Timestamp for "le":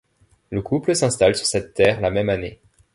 0.49-0.63